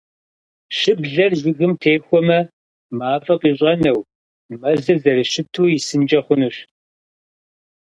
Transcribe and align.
Щыблэр 0.77 1.31
жыгым 1.41 1.73
техуэмэ, 1.81 2.39
мафӀэ 2.97 3.35
къыщӏэнэу, 3.41 3.99
мэзыр 4.59 4.97
зэрыщыту 5.03 5.71
исынкӏэ 5.77 6.19
хъунущ. 6.25 6.57